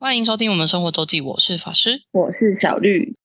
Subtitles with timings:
[0.00, 2.02] 欢迎收听我们生活周记，我是法师。
[2.12, 3.16] 我是小绿。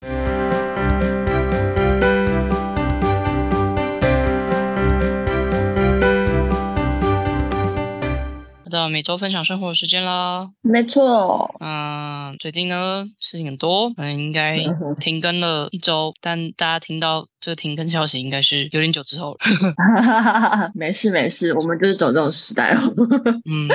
[8.64, 10.50] 又到每周分享生活的时间啦。
[10.62, 14.58] 没错，嗯，最近呢事情很多，嗯，应该
[14.98, 19.38] 停更了一周，但大家听到这个停更消息，应该是有点久之后了。
[20.74, 22.80] 没事没事，我们就是走这种时代哦。
[23.44, 23.68] 嗯，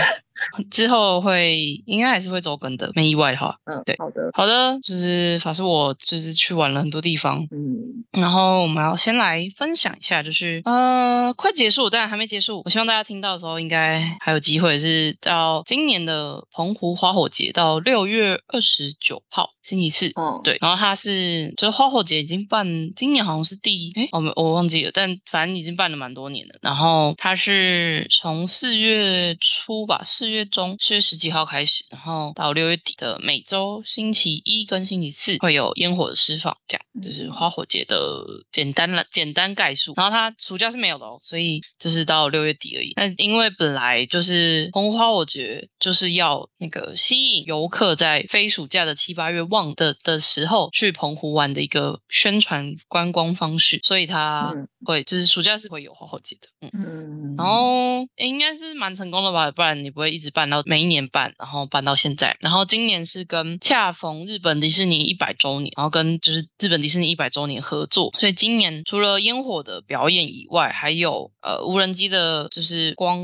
[0.72, 3.58] 之后会应该还是会走更的，没意外的话。
[3.66, 12.64] 嗯，对好的，好的，就是法师我就是去玩了很多地方，嗯，然后我们要先来分享一下，就是呃，快结束，但还没结束。
[12.66, 20.08] 我希望大家听到的时候，应该还有机会，是到今年的澎湖花火节，到六月二十九号星期四。
[20.16, 26.56] 嗯，对，然后它是，就是花火节已经办，今年好像是第一，哎，我们我忘记了，但反正已经办了蛮多年了。
[26.62, 39.94] 然后它是从四月初吧，四月中，四月十几号开始，然后到六月底的每周星期一跟星期四会有烟火的释放，这样就是花火节的简单了简单概述。
[39.96, 42.94] 然后它暑假是没有的哦，所以就是到六月底而已。
[42.96, 54.68] 那因为本来就是澎湖花火节就是要那个吸引游客在非暑假的七八月旺的的时候去澎湖玩的一个宣传观光方式，所以它嗯。
[54.86, 56.72] 会就是暑假是会有花火节的，嗯。
[56.74, 62.38] 嗯，然后诶应该是蛮成功的吧，不然你不会一直办到每一年办，然后办到现在。
[62.40, 73.20] 然后今年是跟恰逢日本迪士尼一百周年，然后跟就是日本迪士尼一百周年合作，所以今年除了烟火的表演以外，还有呃无人机的，就是光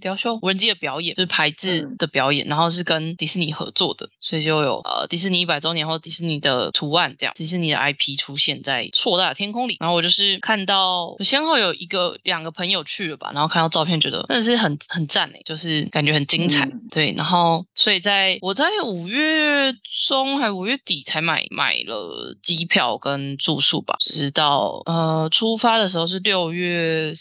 [0.00, 1.96] 雕秀无人机的表演，就是排字嗯。
[1.98, 9.76] 的表演，然后是跟迪士尼合作的，所以就有呃迪士尼一百周年后迪士尼的图案这样，迪士尼的 IP 出现在硕大的天空里。
[9.78, 16.64] 然后我就是看到，我先后有一个两个朋友去了吧，然后看到照片，觉得真的是很很赞诶，就是感觉很精彩。
[16.64, 19.72] 嗯对，然后所以在我在五月
[20.08, 27.14] 中还五月底才买买了机票跟住宿吧，直到呃出发的时候是六月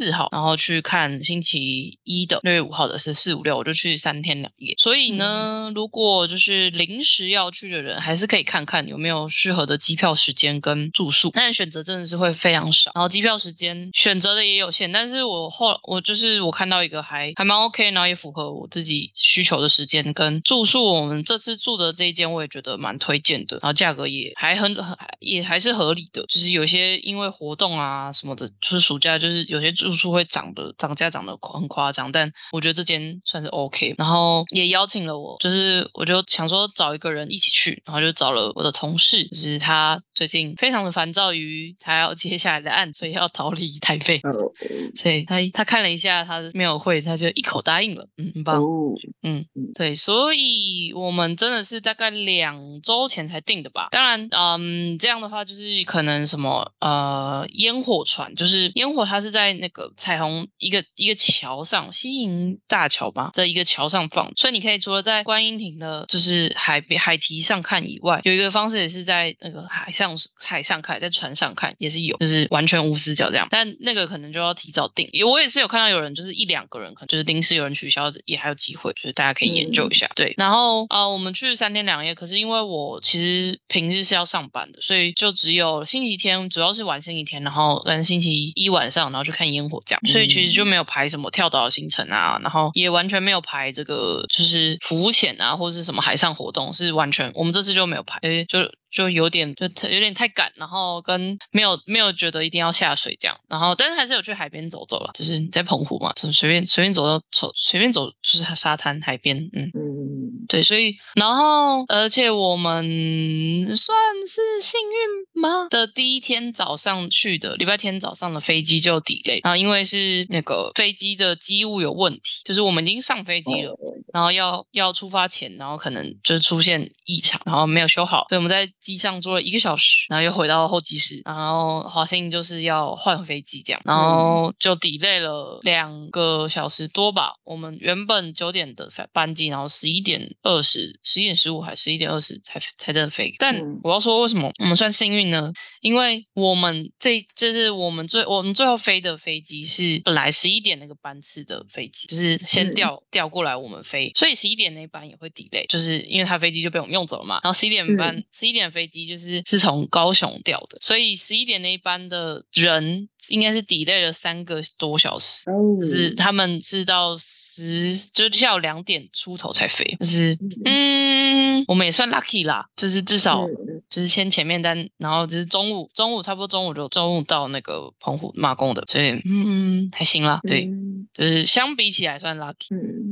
[0.00, 4.74] 四号，然后去看星期一的六月五号的是四五六，我就去三天两夜。
[4.78, 44.18] 所以呢，如果就是临时要去的人，还是可以看看有没有适合的机票时间跟住宿，但选择真的是会非常少，然后机票时间选择的也有限，但是我后我就是我看到一个还还蛮 OK，然后也符合我自己需求的时间跟住宿，我们这次住的这一间我也觉得蛮推荐的，然后价格也还很很也还是合理的，就是有些因为活动啊什么的，就是暑假就是有些住住宿会涨的涨价涨得很夸张，但我觉得这间算是 OK，然后也邀请了我，就是我就想说找一个人一起去，然后就找了我的同事，就是他最近非常的烦躁于他要接下来的案，所以要逃离台北。
[44.18, 44.52] 哦
[44.94, 48.92] 所以他他看了一下他的庙会，他就一口答应了，嗯，很棒，哦，
[49.22, 53.88] 嗯嗯，对，所以我们真的是大概两周前才定的吧。
[53.92, 70.09] 当然，嗯，这样的话就是可能什么呃烟火船，就是烟火它是在那个彩虹一个一个桥上，西营大桥吧，在一个桥上放，所以你可以除了在观音亭的，就是海边海堤上看以外，有一个方式也是在那个海上
[70.44, 73.48] 海上看，在船上看也是有，就是完全无死角这样。
[73.50, 80.10] 但那个可能就要提早定，因为我也是有看到有人就是一两个人，可能就是临时有人取消，也还有机会，就是大家可以研究一下。
[80.14, 109.70] 对，然后呃，我们去三天两夜，可是因为我其实平日是要上班的，所以就只有星期天，主要是玩星期天，然后跟星期一晚上，然后去看烟火这样，所以其实就没有排什么跳岛的行程啊，然后也完全没有排这个就是浮潜啊，或者是什么海上活动，是完全我们这次就没有排，诶，就就有点就有点太赶，然后跟没有没有觉得一定要下水这样，然后但是还是有去海边走走了，就是在澎湖嘛，就随便随便走到走随便走就是沙滩海边，嗯。
[109.74, 113.96] 嗯，对，所以然后而且我们算
[114.26, 115.68] 是幸运吗？
[115.70, 123.76] 的第一天早上去的，礼拜天早上的飞机就 delay，然后因为是那个飞机的机务有问题，就是我们已经上飞机了，
[124.12, 137.34] 然后要要出发前，然后可能就是出现异常，然后没有修好，所以我们在机上坐了一个小时，然后又回到候机室，然后华信就是要换飞机这样，然后就 delay 了两个小时多吧。
[137.44, 143.32] 我们原本九点的飞班机，然后十一点二十、十一点十五还十一点二十才才真的飞。
[143.38, 145.52] 但嗯我要说为什么我们算幸运呢？
[145.80, 153.99] 因为我们这就是我们最我们最后飞的飞机是本来十一点那个班次的飞机，就是先嗯调调过来我们飞。
[154.00, 157.40] 飞，所以十一点那班也会 delay，就是因为他飞机就被我们用走了嘛。
[157.42, 165.44] 然后十一点班，十一点飞机就是是从高雄掉的，所以十一点那一班的人应该是 delay 了三个多小时，
[165.80, 173.46] 就是他们是到十就下午两点出头才飞，就是嗯，我们也算 lucky 啦，就是至少
[173.88, 180.70] 就是先前面单，然后就是中午中午差不多中午就中午到那个澎湖马公的，所以嗯还行啦，对，
[181.12, 182.68] 就是相比起来算 lucky。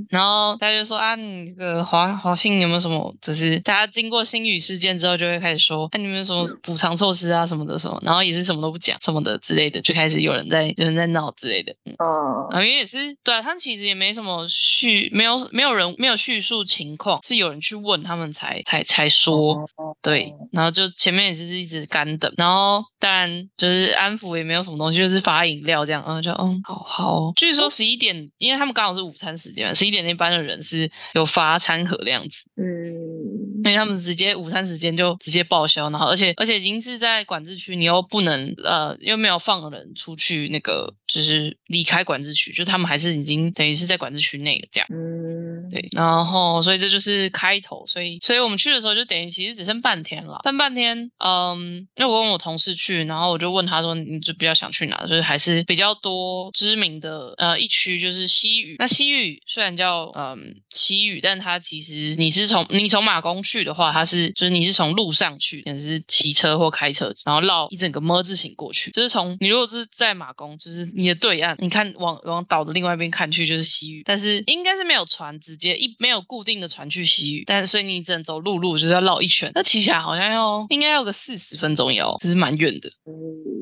[0.09, 3.15] 然后大家就说啊，你那个华华信有没有什么？
[3.21, 11.75] 就是大家经过新宇事件之后，就会开始说，哎，你们有什么补偿措施啊什么的什么，然后也是什么都不讲什么的之类的，就开始有人在有人在闹之类的。
[11.99, 19.69] 哦，因为也是对啊，他其实也没什么叙，没有没有人没有叙述情况，是有人去问他们才才才说，
[20.01, 27.33] 对，然后就前面也是一直干等，然后当然就是安抚也没有什么东西，就是发饮料这样，嗯，就嗯好好。
[27.35, 33.48] 据说十一点，因为他们刚好是午餐时间，十一点那班的人是有发餐盒的样子，嗯。
[33.69, 44.89] 因为他们直接午餐时间就直接报销，然后而且而且已经是在管制区，你又不能呃又没有放人出去那个就是离开管制区，就他们还是已经等于是在管制区内了这样。
[44.91, 55.07] 嗯，对，然后所以这就是开头，所以所以我们去的时候就等于其实只剩半天了，但半天，嗯，因为我跟我同事去，然后我就问他说，你就比较想去哪？
[55.07, 63.43] 就是还是比较多知名的呃一区就是西屿，那西屿虽然叫嗯西屿，但它其实你是从你从马公。
[63.49, 68.91] 去去的话，它是就是你是从路上去，可能是骑车或开车，然后绕一整个么字形过去。
[68.93, 79.51] 就是从你如果是在马公，就是你的对岸，你看往往岛的另外一边看去就是西域，但是应该是没有船直接一没有固定的船去西域，但所以你只能走陆路，就是要绕一圈。
[79.55, 82.91] 那骑起来好像要应该要个四十分钟要，就是蛮远的。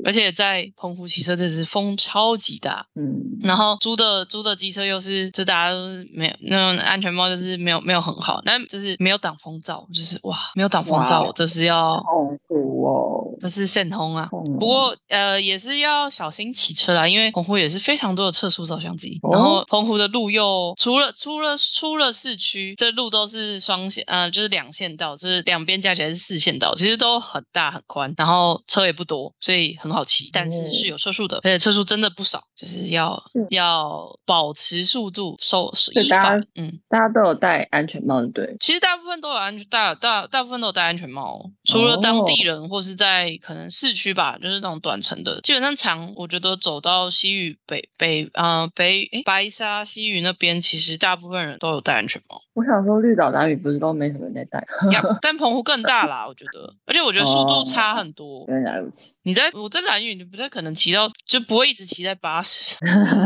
[0.07, 2.87] 而且在澎湖骑车，这是风超级大。
[2.95, 9.89] 嗯，然后租的租的机车又是就大家都是没有那种安全帽，就是没有没有很好，那就是没有挡风罩。
[9.93, 14.29] 就是哇，没有挡风罩，这是要痛苦哦，这是线通啊。
[14.31, 19.19] 不过呃，也是要小心骑车啦，因为澎湖也是非常多的测速照相机。
[19.33, 30.29] 然后澎湖的路又除了除了出了市区，这路都是双线，呃，就是两线道，就是两边加起来是四线道，其实都很大很宽，然后车也不多，所以很好骑。
[30.31, 36.37] 但是是有测速的，而且测速真的不少，就是要要保持速度，收依法。
[36.55, 38.55] 嗯，大家都有戴安全帽，对。
[38.61, 39.67] 其实大部分都有安全。
[39.71, 45.41] 大大大部分都有戴安全帽，除了当地人或是在可能市区吧，就是那种短程的。
[45.41, 52.43] 基本上长，我觉得走到西域北北啊北白沙西域那边，其实大部分人都有戴安全帽。
[52.53, 54.67] 我想说，绿岛、蓝屿不是都没什么人在戴？
[55.21, 58.45] 但澎湖更大啦，我觉得，而且我觉得速度差很多。
[58.49, 59.17] 原来如此。
[59.23, 62.77] 你在我在蓝屿，你不太可能骑到，就不会一直骑在八十。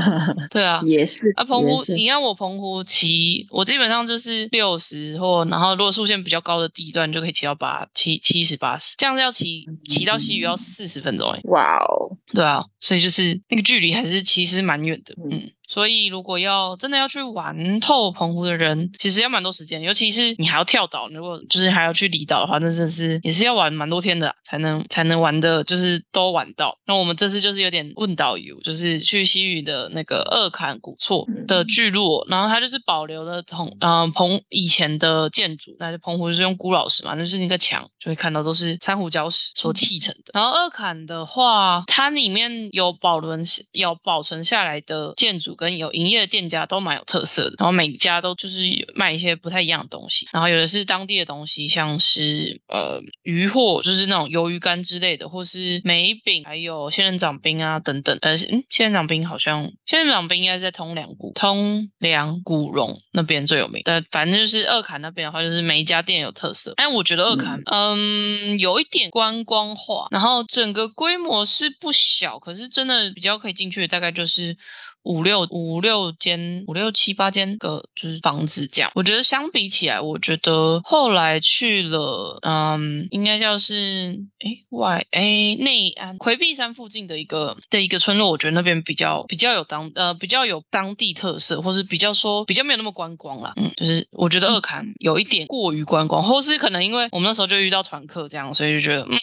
[0.51, 1.33] 对啊，也是。
[1.37, 8.95] 啊，澎湖，你让我澎湖骑，我基本上就是六十或，然后如果速线比较高的地段，就可以骑到八七七十八十。
[8.99, 11.41] 这样子要骑骑到西屿要四十分钟哎。
[11.45, 12.17] 哇哦。
[12.33, 15.51] 对啊，所以就是那个距离还是其实蛮远的，嗯。
[15.73, 26.77] 所以，如果要真的要去玩透澎湖的人，其实要蛮多时间，尤其是你还要跳岛，如果就是还要去离岛的话，那真的是也是要玩蛮多天的，才能才能玩的，就是都玩到。
[26.87, 40.33] 那我们这次就是有点问导游，就是去西屿的那个二坎古厝的聚落，然后它就是保留了从嗯澎以前的建筑，那就澎湖就是用古老石嘛，就是那个墙就会看到都是珊瑚礁石所砌成的。
[40.35, 45.57] 然后二坎的话，它里面有保存有保存下来的建筑。
[45.61, 48.61] 跟有营业的店家都蛮有特色的，然后每家都就是
[48.95, 58.17] 卖一些不太一样的东西，然后有的是当地的东西，像是呃鱼货，就是那种鱿鱼干之类的，或是梅饼，还有仙人掌冰啊等等。
[58.23, 66.73] 呃，嗯，仙人掌冰好像仙人掌冰应该在通梁谷通梁古榕那边最有名，但反正就是二坎那边的话，就是每一家店有特色。
[66.79, 74.57] 但我觉得二坎嗯有一点观光化，然后整个规模是不小，可是真的比较可以进去的大概就是。
[75.03, 93.55] 五六五六间五六七八间个就是房子这样，我觉得相比起来，我觉得后来去了，嗯，应该叫是哎外哎内安魁壁山附近的一个的一个村落，我觉得那边比较比较有当呃比较有当地特色，或是比较说比较没有那么观光啦。
[93.57, 99.19] 嗯，就是我觉得二坎有一点过于观光，或是可能因为我们那时候就遇到团客这样，所以就觉得嗯。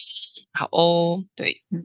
[0.58, 1.62] 好哦，对。
[1.72, 1.84] 嗯，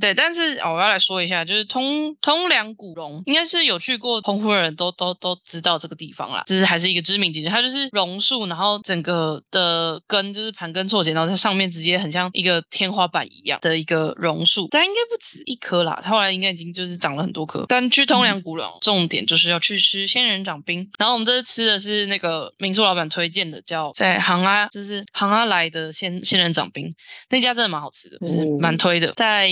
[0.00, 7.52] 对，但是哦，我要来说一下，就是通通梁古榕，应该是有去过澎湖的人都都都知道这个地方啦，就是还是一个知名景点。
[7.52, 17.64] 它就是榕树，然后整个的根就是盘根错节，然后在上面直接很像一个天花板一样的一个榕树，但应该不止一棵啦，它后来应该已经就是长了很多棵。
[17.68, 26.92] 但去通梁古榕，重点就是要去吃仙人掌冰，然后我们这次吃的是那个民宿老板推荐的，叫在杭阿，就是杭阿来的仙仙人掌冰，
[27.30, 29.48] 那家真的蛮好吃的，就是嗯蛮推的，在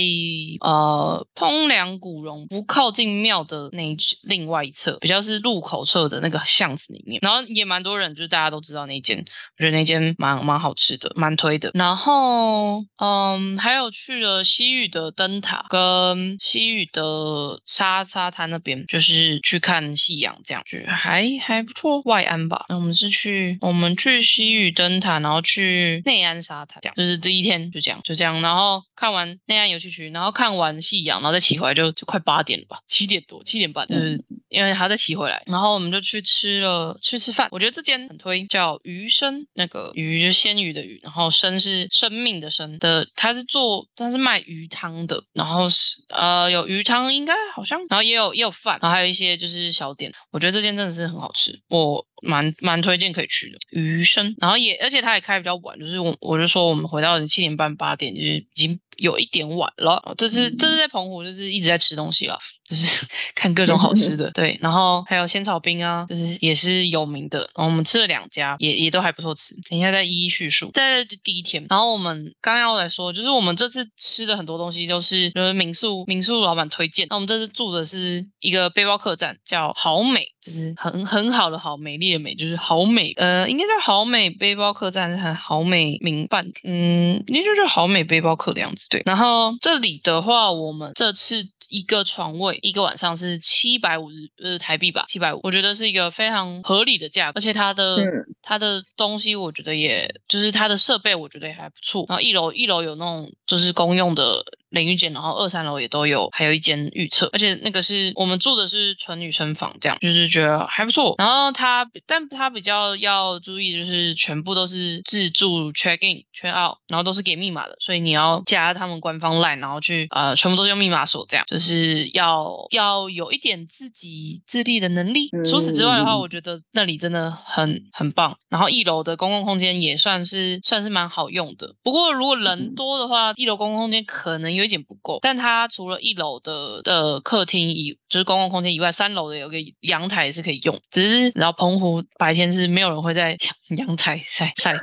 [0.59, 11.71] 呃通梁古榕不靠近庙的那一另外一侧，比较是入口侧的那个巷子里面，然后也蛮多人，就是大家都知道那间，我觉得那间蛮蛮好吃的，蛮推的。
[11.73, 21.93] 然后嗯，还有去了西域的灯塔跟西域的沙沙滩那边，就是去看夕阳，这样觉得还还不错。
[22.05, 53.57] 外安吧，那我们是去我们去西域灯塔，然后去内安沙滩，这样就是第一天就这样就这样，然后看完内岸游戏区，然后看完夕阳，然后再骑回来就就快八点了吧，七点多七点半，就是因为还要再骑回来，然后我们就去吃了去吃饭，我觉得这间很推，叫鱼生，那个鱼就是鲜鱼的鱼，然后生是生命的生的，它是做它是卖鱼汤的，然后是呃有鱼汤应该好像，然后也有也有饭，然后还有一些就是小点，我觉得这间真的是很好吃，我蛮蛮推荐可以去的。
[53.69, 62.37] 鱼生，然后也而且他也开比较晚，就是我我就说我们回到七点半八点就是已经有一点晚了，这是这是在澎湖就是一直在吃东西了，
[62.67, 70.71] 就是 看各种好吃的， 对，然后还有仙草冰啊，就是也是有名的，然后我们吃了两家，也也都还不错吃，等一下再一一叙述。
[70.73, 89.01] 在第一天，然后我们刚刚要来说，就是我们这次吃的很多东西都是就是民宿民宿老板推荐，那我们这次住的是一个背包客栈，叫好美，就是很很好的好，美丽的美，就是好美，呃，应该叫好美背包客栈，还是好美民办，嗯，应该就是好美背包客的样子，对。
[89.05, 98.09] 然后这里的话，我们这次一个床位一个晚上是七百五十呃台币吧，七百五，我觉得是一个非常合理的价格，而且它的、嗯
[98.45, 102.05] 它的东西，我觉得也就是它的设备，我觉得也还不错。
[102.09, 111.15] 然后一楼一楼有那种就是公用的淋浴间，然后二三楼也都有，还有一间浴厕，而且那个是我们住的是纯女生房，这样就是觉得还不错。
[111.19, 125.29] 然后它，但它比较要注意，就是全部都是自助 check in check out，然后都是给密码的，所以你要加他们官方 line，然后去呃全部都是用密码锁，这样就是要要有一点自己自立的能力。
[125.45, 128.37] 除此之外的话，嗯我觉得那里真的很很棒。
[128.49, 135.19] 然后一楼的公共空间也算是算是蛮好用的，不过如果人嗯多的话，一楼公共空间可能有一点不够。
[135.21, 140.79] 但它除了一楼的的客厅以就是公共空间以外，三楼的有个阳台也是可以用。
[140.89, 143.37] 只是然后澎湖白天是没有人会在
[143.69, 144.79] 阳 阳台晒晒的，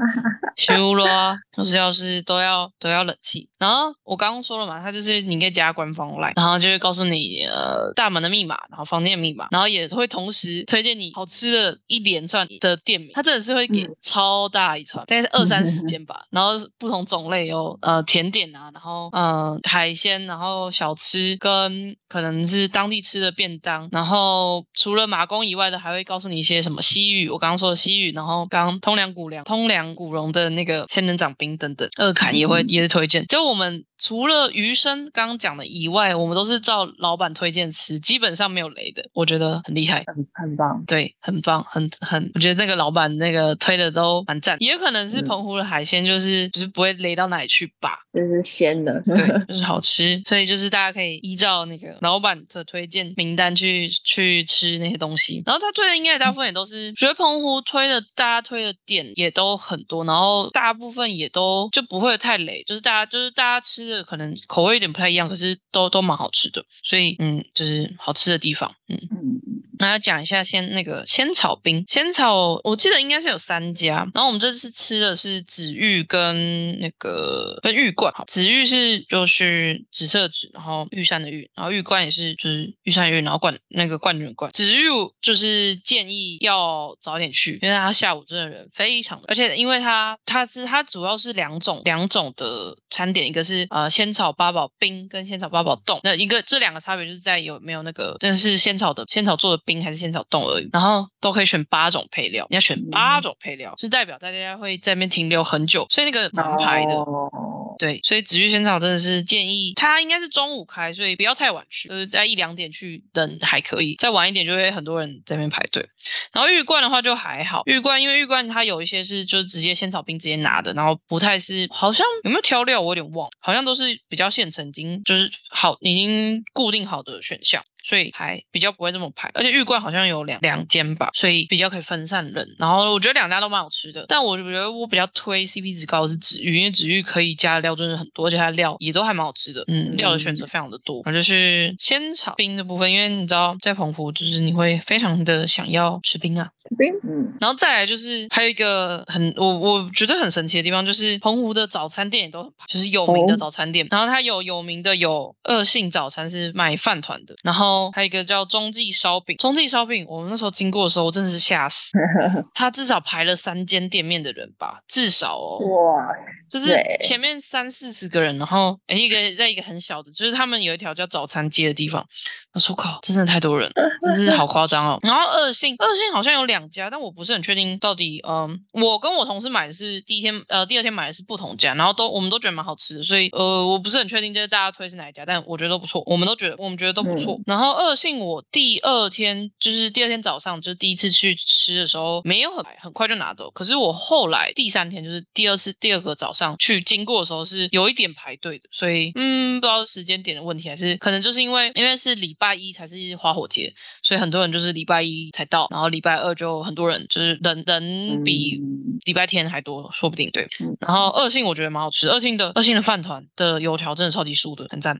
[0.56, 3.48] 修了啊，就是要是都要都要冷气。
[3.58, 13.10] 然后我刚刚说了嘛，它就是你可以加官方 line，然后就会告诉你呃大门的密码，然后房间的密码，然后也会同时推荐你好吃的一连串的店名。
[13.12, 19.19] 它真的是会给嗯超大一串，大概是二三十间吧， 然后不同种类有呃甜点啊，然后呃
[19.62, 33.24] 海鲜，然后小吃跟可能是当地吃的便当，然后除了马公以外的，还会告诉你一些什么西域，我刚刚说的西域，然后刚刚通梁古梁、通梁古榕的那个仙人掌冰等等，二坎也会嗯也是推荐。
[33.26, 40.04] 就我们除了鱼生刚刚讲的以外，我们都是照老板推荐吃，基本上没有雷的，我觉得很厉害。
[40.06, 40.82] 很很棒。
[40.86, 47.98] 对，很棒，很很，我觉得那个老板那个推的都蛮赞，也可能是嗯澎湖的海鲜，就是、就是不会雷到哪里去吧。
[48.12, 55.42] 就是鲜的，对， 就是好吃，所以就是大家可以依照那个老板的推荐名单去去吃那些东西。
[55.46, 66.64] 然后他推的应该大部分也都是，觉得澎湖推的大家推的店也都很多，然后大部分也都就不会太雷，就是大家就是大家吃的可能口味有点不太一样，可是都都蛮好吃的。
[66.82, 68.98] 所以嗯，就是好吃的地方，嗯。
[69.10, 69.40] 嗯，
[69.80, 84.84] 那要讲一下先那个仙草冰，仙草我记得应该是有三家，然后我们这次吃的是紫玉跟那个跟玉冠，好，紫玉是就是紫色紫，然后玉山的玉，然后玉冠也是就是玉山玉，然后冠那个冠军冠，紫玉
[85.22, 106.94] 就是建议要早点去，因为他下午真的人非常，而且因为他他是他主要是两种两种的餐点，一个是呃仙草八宝冰跟仙草八宝冻，那一个这两个差别就是在有没有那个但是仙草的仙草做的冰还是仙草冻而已，然后都可以选八种配料，你要选八种配料，就代表大家会在那边停留很久，所以那个蛮排的。
[106.94, 107.30] 哦
[107.78, 115.88] 对，所以紫玉仙草真的是建议，它应该是中午开，所以不要太晚去，就是在一两点去等还可以，再晚一点就会很多人在那边排队。
[116.30, 127.62] 然后玉冠的话就还好，玉冠因为玉冠它有一些是就是直接仙草冰直接拿的，然后不太是好像有没有调料我有点忘，好像都是比较现成，已经就是好已经固定好的选项。
[127.82, 132.56] 所以还比较不会这么排，而且玉冠好像有两两间吧，所以比较可以分散人。
[132.58, 139.64] 然后我觉得两家都蛮好吃的，但我觉得我比较推 CP 值高的是紫玉，因为紫玉可以加的料真的很多，而且它料也都还蛮好吃的。
[139.68, 141.02] 嗯，料的选择非常的多。
[141.04, 146.50] 然后就是仙草冰的部分，因为你知道在澎湖就是你会非常的想要吃冰啊。
[146.76, 153.86] 冰，嗯，然后再来就是还有一个很我我觉得很神奇的地方，就是澎湖的早餐店也都很就是有名的早餐店。
[153.90, 159.36] 然后它有有名的有二性早餐是卖饭团的，然后还有一个叫中记烧饼。
[159.38, 161.90] 中记烧饼，我们那时候经过的时候，我真的是吓死，
[162.54, 166.08] 他至少排了三间店面的人吧，至少哦，哇，
[166.50, 172.06] 就是前面三四十个人，然后一个在一个很小的，就是他们有一条叫早餐街的地方。
[172.52, 173.70] 我说靠，真的太多人，
[174.02, 174.98] 真是好夸张哦。
[175.02, 178.20] 然后二性，二性好像有两家，但我不是很确定到底。
[178.28, 187.40] 嗯，我跟我同事买的是第一天，呃，第二天买的是不同家，然后都我们都觉得蛮好吃的，所以呃，我不是很确定就是大家推是哪一家，但我觉得都不错，我们都觉得我们觉得都不错。
[187.46, 202.20] 然后二信我第二天就是第二天早上就是第一次去吃的时候没有很很快就拿走，可是我后来第三天就是第二次第二个早上去经过的时候是有一点排队的，所以嗯，不知道是时间点的问题还是可能就是因为因为是。
[202.20, 208.60] 礼拜一才是花火节，所以很多人就是礼拜一才到，然后礼拜二就很多人，就是人人比
[209.06, 210.48] 礼拜天还多，说不定对。
[210.80, 214.98] 然后二信我觉得蛮好吃，二信的二信的饭团的油条真的超级酥的，很赞。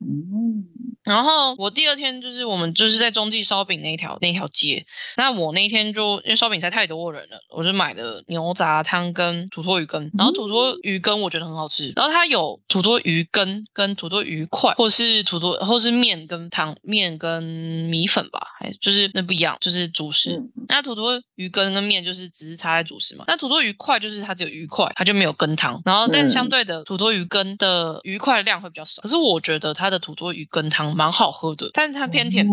[1.02, 4.84] 然后我第二天就是我们就是在中继烧饼那条那条街，
[5.16, 20.42] 那我那天就因为烧饼菜太多人了，我就买了牛杂汤跟土托鱼羹，然后土托鱼羹我觉得很好吃，然后它有土托鱼羹跟土托鱼块，或是土托或是面跟汤面跟米粉吧，还就是那不一样，就是主食。
[20.68, 30.90] 那土托鱼羹跟面就是只是插在主食嘛，那土托鱼块就是它只有鱼块，它就没有羹汤，然后但相对的土托鱼羹的鱼块量会比较少，可是我觉得它的土托鱼羹汤。
[31.00, 32.46] 蛮好喝的，但是它偏甜，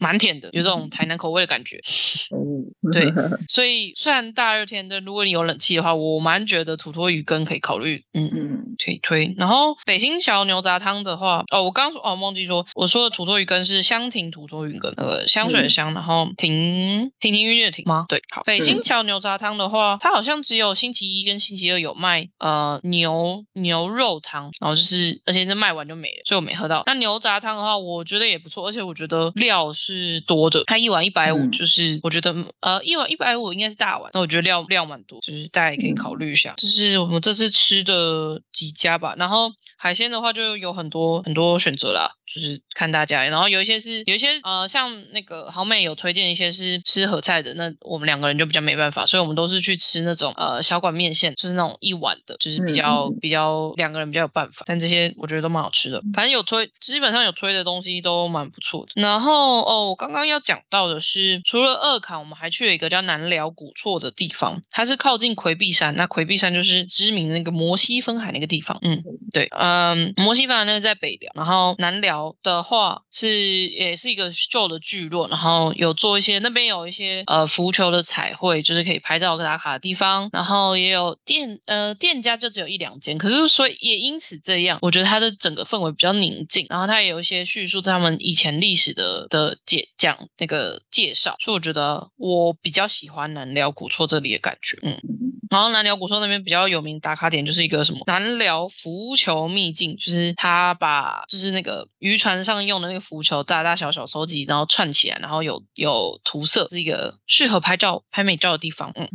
[0.00, 1.78] 蛮甜的，有这种台南口味的感觉。
[2.90, 3.12] 对，
[3.48, 9.34] 所以虽然大热天的，如果你有冷气的话，我蛮觉得土托鱼羹可以考虑，嗯嗯，推推。
[9.36, 18.06] 然后北新桥牛杂汤的话，哦，我刚说哦，忘记说，我说的土托鱼羹是香亭土托鱼羹，那个香水的香，然后亭亭亭玉吗？
[18.08, 18.42] 对，好。
[18.42, 26.82] 北新桥牛杂汤的话，它好像只有星期一跟星期二有卖，呃，牛牛肉汤，然后就是而且是卖完就没了，所以我没喝到。
[26.86, 32.82] 那牛杂汤的话，我觉得也不错，而且我觉得料是多的，它一碗一百五，就是我觉得呃。
[32.88, 36.54] 一碗一百五应该是大碗，那我觉得料料蛮多，就是大家也可以考虑一下。
[36.56, 42.12] 这是我们这次吃的几家吧，然后海鲜的话就有很多很多选择啦。
[42.28, 54.64] 就是看大家，然后有一些是有一些呃，像那个好美有推荐一些是吃合菜的，那我们两个人就比较没办法，所以我们都是去吃那种呃小馆面线，就是那种一碗的，就是比较比较两个人比较有办法。
[54.66, 58.92] 但这些我觉得都蛮好吃的，反正有推，基本上有推的东西都蛮不错的。
[59.00, 68.78] 然后哦，我刚刚要讲到的是，除了二坎，我们还去了一个叫南寮古厝的地方，它是靠近魁壁山，那魁壁山就是知名的那个摩西分海那个地方。
[68.82, 72.36] 嗯，对，嗯，摩西分海那个在北寮，然后南寮。
[72.42, 94.98] 的话是也是一个旧的聚落，然后有做一些那边有一些呃浮球的彩绘，就是可以拍照打卡的地方，然后也有店呃店家就只有一两间，可是所以也因此这样，我觉得它的整个氛围比较宁静，然后它也有一些叙述他们以前历史的的介讲那个介绍，所以我觉得我比较喜欢南寮古厝这里的感觉，嗯。
[95.50, 108.92] 然后南寮古厝那边比较有名打卡点就是一个什么南寮浮球秘境，就是他把就是那个渔船上用的那个浮球大大小小收集，然后串起来，然后有有涂色，是一个适合拍照拍美照的地方。
[108.94, 109.08] 嗯，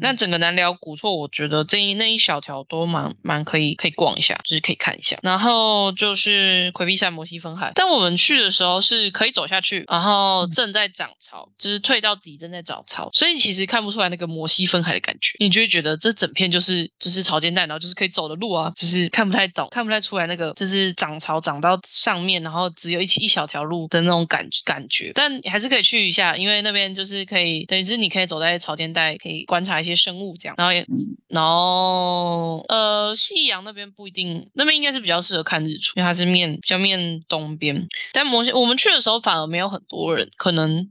[0.00, 5.18] 那整个南寮古厝，我觉得这一那一小条都蛮蛮可以可以逛一下，就是可以看一下。
[5.22, 15.74] 然后就是魁壁山摩西分海，但我们去的时候是可以走下去，然后正在涨潮，就是退到底正在涨潮，所以其实看不出来那个摩西分海的感觉，你就会。
[15.74, 25.12] 觉得这整片就是就是潮间带，然后就是可以走的路啊，就是看不太懂，看不太出来那个就是涨潮涨到上面，然后只有一一小条路的那种感感觉。
[25.14, 30.54] 但还是可以去一下，因为那边就是可以，等于是你可以走在潮间带，可以观察一些生物这样。
[30.58, 30.86] 然后也，
[31.28, 37.88] 然后呃，夕阳那边不一定，那边应该是比较适合看日出，因为它是面比较面东边。
[38.12, 40.90] 但摩西我们去的时候反而没有很多人，可能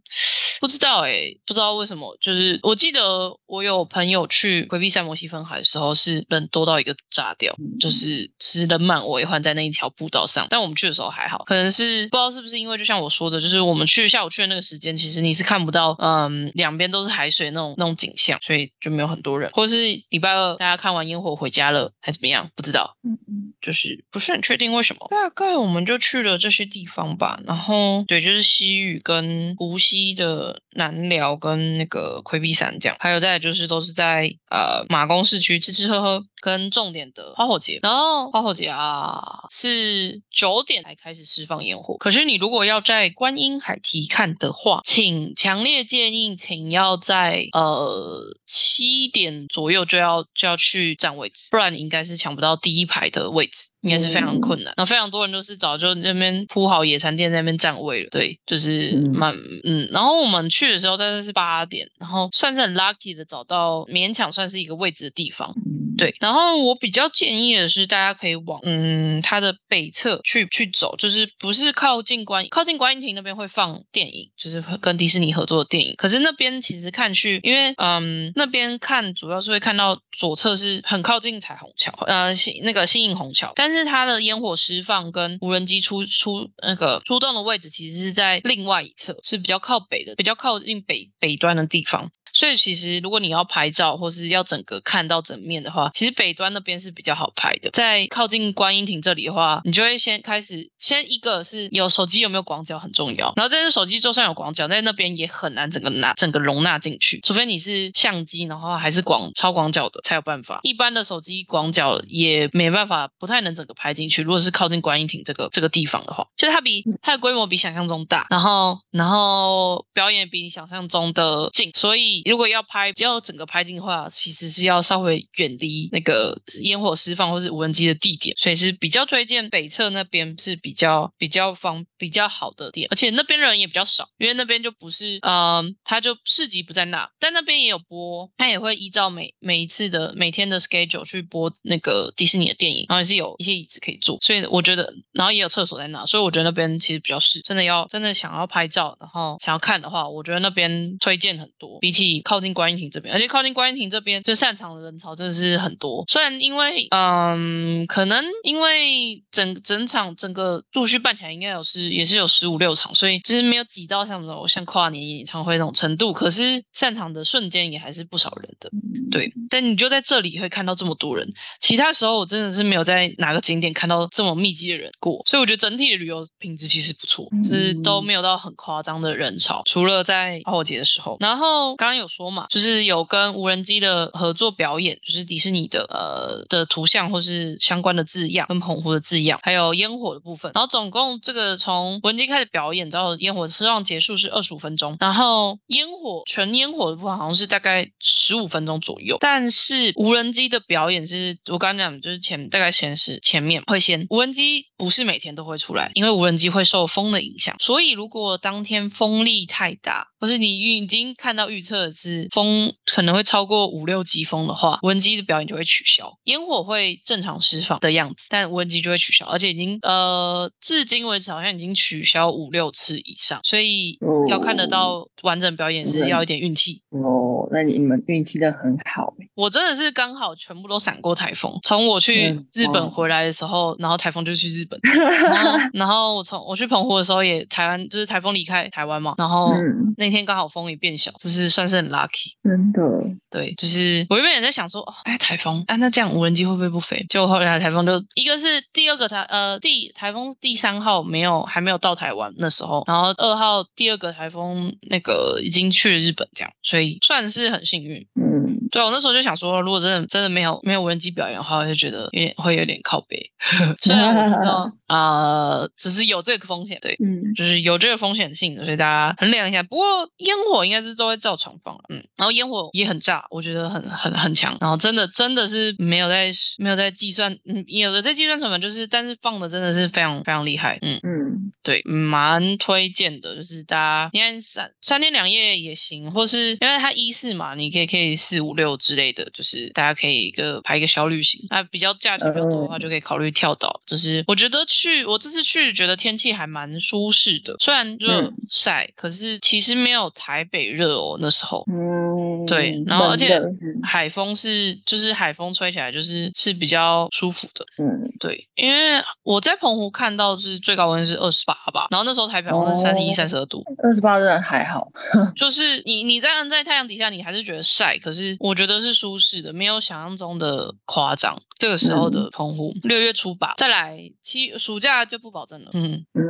[0.64, 10.48] 不知道哎，不知道为什么，就是我记得我有朋友去回避赛摩西分海的时候，是人多到一个炸掉，就是是人满为患在那一条步道上。
[10.50, 22.50] 但我们去的时候还好，可能是不知道是不是因为就像我说的，就是我们去下午去的那个时间，其实你是看不到，嗯，两边都是海水那种那种景象，所以就没有很多人，或者是礼拜二大家看完烟火回家了，还怎么样？
[22.56, 25.08] 不知道，嗯嗯，就是不是很确定为什么。
[25.10, 36.26] 大概我们就去了这些地方吧，然后对，就是西语跟无锡的南寮跟那个魁壁山这样，还有再就是都是在呃马公市区吃吃喝喝。
[36.44, 41.96] 跟重点的花火节，然后花火节啊是九点才开始释放烟火。
[41.96, 54.74] 可是你如果要在观音海堤看的话，请强烈建议，请要在呃七点左右就要就要去占位置，不然你应该是抢不到第一排的位置，应该是非常困难。
[54.78, 59.88] 那非常多人都是早就那边铺好野餐垫在那边占位了，对，就是蛮嗯。
[59.92, 65.54] 然后我们去的时候大概是八点，然后算是很 lucky 的找到勉强算是一个位置的地方，
[65.98, 66.64] 对，然后。
[66.64, 75.96] 我比较建议的是，大家可以往嗯它的北侧去去走，就是不是靠近观靠近观音亭那边会放电影，就是跟迪士尼合作的电影。
[75.98, 92.12] 可是那边其实看去，因为嗯那边看主要是会看到左侧是很靠近彩虹桥，呃新那个新颖虹桥，但是是它的烟火释放跟无人机出出那个出动的位置其实是在另外一侧，是比较靠北的，比较靠近北北端的地方。
[92.34, 97.70] 所以其实如果你要拍照或是要整个看到整面的话，其实北端那边是比较好拍的。
[97.72, 103.34] 在靠近观音亭这里的话，你就会先开始，先一个是有手机有没有广角很重要。
[103.36, 110.60] 然后但是手机就算有广角，在那边也很难整个拿整个容纳进去，除非你是相机，然后还是广超广角的才有办法。
[110.64, 114.24] 一般的手机广角也没办法，不太能整个拍进去。
[114.24, 122.23] 如果是靠近观音亭这个这个地方的话，就是它比它的规模比想象中大，然后然后表演比你想象中的近，所以。
[122.26, 152.13] 如果要拍，只要整个拍进的话，其实是要稍微远离那个烟火释放或是无人机的地点，所以是比较推荐北侧那边是比较比较方比较好的点，而且那边人也比较少，因为那边就不是，嗯，他就市集不在那，但那边也有播，他也会依照每每一次的每天的 schedule 去播那个迪士尼的电影，然后也是有一些椅子可以坐，所以我觉得，然后也有厕所在那，所以我觉得那边其实比较适，真的要真的想要拍照，然后想要看的话，我觉得那边推荐很多，比起。
[152.22, 156.06] 靠近观音亭这边，而且靠近观音亭这边，就擅长的人潮真的是很多。
[156.08, 166.14] 虽然因为，嗯，可能因为整整场整个陆续办起来，应该有是也是有十五六场，所以其实没有挤到像那种像跨年演唱会那种程度。
[166.14, 168.70] 可是擅长的瞬间也还是不少人的，
[169.12, 169.34] 对。
[169.50, 171.28] 但你就在这里会看到这么多人，
[171.60, 175.24] 其他时候我真的是没有在哪个景点看到这么密集的人过。
[175.26, 181.18] 所以我觉得整体的旅游品质其实不错，就是都没有到很夸张的人潮，除了在花火节的时候。
[181.20, 182.03] 然后刚刚有。
[182.04, 190.52] 有说嘛，就是有跟无人机的合作表演，就是迪士尼的呃的图像或是相关的字样，跟澎湖的字样，还有烟火的部分。
[190.54, 199.18] 然后总共这个从无人机开始表演到烟火释放结束是二十五分钟，然后烟火全烟火的部分好像是大概十五分钟左右。
[199.20, 211.92] 但是无人机的表演是我刚刚讲，就是前大概前是前面会先无人机不是每天都会出来，因为无人机会受风的影响，所以如果当天风力太大，或是你已经看到预测。
[211.96, 223.98] 是风可能会超过五六级风的话，无人机的表演就会取消，烟火会正常释放的样子，但无人机就会取消，而且已经呃，至今为止好像已经取消五六次以上，所以
[224.30, 227.48] 要看得到完整表演是要一点运气哦。
[227.52, 231.60] 那你们运气的很好，我真的是刚好全部都闪过台风。
[231.64, 234.73] 从我去日本回来的时候，然后台风就去日本，
[235.74, 239.54] 然后我从我去澎湖的时候也台湾就是台风离开台湾嘛，然后
[239.98, 241.94] 那天刚好风也变小，就是算是很。
[241.94, 242.82] lucky，真的，
[243.30, 247.06] 对，就是我原本也在想说，哦，哎，台风，啊，那这样无人机会不会不飞？
[247.08, 258.08] 就后来台风就一个是第二个台，呃，第台风第三号没有还没有到台湾那时候，然后二号第二个台风那个已经去了日本，这样，所以算是很幸运。
[258.16, 263.32] 嗯，对我那时候就想说，如果真的真的没有没有无人机表演的话，我就觉得有点会有点靠背。
[263.82, 269.64] 虽然我知道啊， 只是有这个风险，对，嗯，就是有这个风险性的，所以大家衡量一下。
[269.64, 271.78] 不过烟火应该是都会照常放。
[271.90, 274.58] 嗯，然后烟火也很炸，我觉得很很很强。
[274.62, 280.80] 然后真的真的是没有在没有在计算，嗯，有的在计算成本，就是但是放的真的是非常非常厉害。
[280.82, 291.46] 嗯嗯，对，蛮推荐的，就是大家你看三三天两夜也行，或是因为它一四嘛，你可以可以四五六之类的，就是大家可以一个排一个小旅行。
[291.50, 293.82] 那比较价钱比较多的话，就可以考虑跳岛。
[293.86, 301.18] 就是我觉得去去，我这次去觉得天气还蛮舒适的，虽然热嗯晒，可是其实没有台北热哦。
[301.22, 303.42] 那时候嗯，对然后而且
[303.82, 307.66] 海风是就是海风吹起来就是是比较舒服的。
[307.78, 314.92] 嗯，对，因为我在澎湖看到是最高温是二十八吧，然后那时候台北好像是三十一、哦三十二度，二十八真的还好。
[315.38, 321.42] 就是你你在在太阳底下，你还是觉得晒，可是我觉得是舒适的，没有想象中的夸张。
[321.60, 325.70] 这个时候的澎湖，六月初吧，再来七暑假就不保证了。
[325.74, 326.24] 嗯，嗯，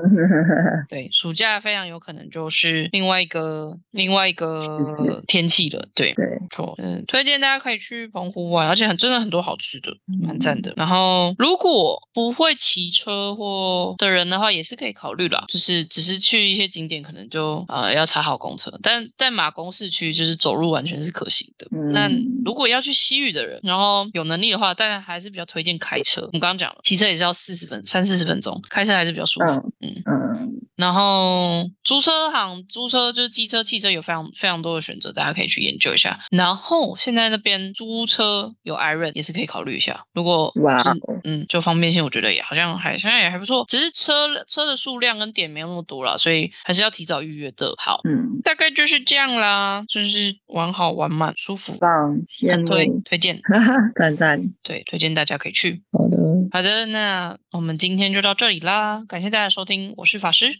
[0.90, 5.88] 对， 暑假非常有可能就是另外一个另外一个天气了。
[5.96, 6.14] 对。
[6.14, 10.74] 对，没错，嗯，推荐大家可以去澎湖玩，而且很真的很多好吃的，蛮赞嗯的。
[10.76, 21.68] 然后如果不会骑车或的人的话，也是可以考虑啦，就是只是去一些景点，可能就呃要查好公车，但在马公市区就是走路完全是可行的。
[21.94, 26.22] 那嗯如果要去西域的人，然后有能力的话，当然还是比较推荐开车。
[26.24, 29.74] 我们刚刚讲了，骑车也是要四十分三四十分钟，开车还是比较舒服。
[29.80, 36.20] 嗯嗯嗯，然后租车行租车就是机车、汽车有非常非常多的选择，大家可以去研究一下。
[36.30, 48.02] 然后现在那边租车有 iRent 也是可以考虑一下，如果哇就是哦，嗯，就方便性我觉得也好像还现在也还不错，只是车车的数量跟点没有那么多了，所以还是要提早预约的好。
[48.04, 55.82] 嗯，大概就是这样啦，就是玩好玩满舒服，棒，羡很推慕，推荐，哈哈，赞赞，对，推荐大家可以去。
[55.94, 56.18] 好的，
[56.52, 60.60] 好的，那我们今天就到这里啦，感谢大家收听，我是法师，